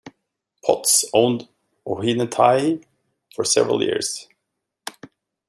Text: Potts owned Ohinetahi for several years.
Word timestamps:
Potts 0.65 1.05
owned 1.13 1.47
Ohinetahi 1.85 2.83
for 3.35 3.43
several 3.45 3.83
years. 3.83 4.27